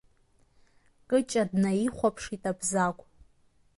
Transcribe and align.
Кыҷа 1.09 1.43
днаихәаԥшит 1.49 2.43
Абзагә. 2.51 3.03